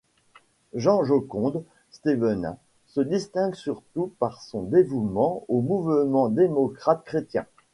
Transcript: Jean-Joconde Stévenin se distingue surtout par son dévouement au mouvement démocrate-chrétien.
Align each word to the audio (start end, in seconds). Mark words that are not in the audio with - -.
Jean-Joconde 0.73 1.63
Stévenin 1.91 2.57
se 2.87 3.01
distingue 3.01 3.53
surtout 3.53 4.11
par 4.17 4.41
son 4.41 4.63
dévouement 4.63 5.45
au 5.47 5.61
mouvement 5.61 6.27
démocrate-chrétien. 6.29 7.45